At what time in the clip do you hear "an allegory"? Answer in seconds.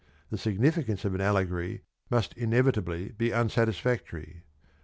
1.13-1.83